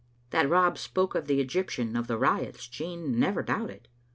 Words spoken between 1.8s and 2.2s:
of the